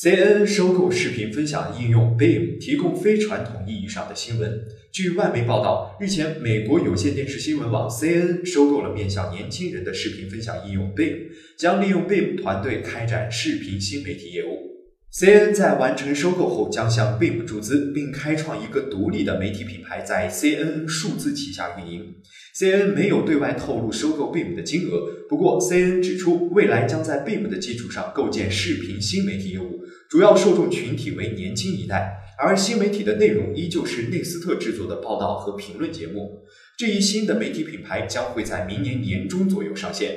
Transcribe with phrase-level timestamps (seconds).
[0.00, 4.64] CNN 收购视频分享应用 Beam，提供非传统意义上的新闻。
[4.92, 14.67] 据外媒报道，日前，美国有线电视新闻网 CNN 收购了面向年轻人的视频分享应用 Beam，将利用 Beam 团队开展视频新媒体业务。
[15.18, 22.14] CNN 在完成收购后，将向 BIM 注资，并开创一个独立的媒体品牌，在 CNN 数字旗下运营。
[22.54, 36.44] CNN 没有对外透露收购 BIM 的金额，不过 CNN 指出，未来将在 BIM 的基础上构建视频新媒体业务，主要受众群体为年轻一代，而新媒体的内容依旧是内斯特制作的报道和评论节目。
[36.76, 40.14] 这一新的媒体品牌将会在明年年中左右上线。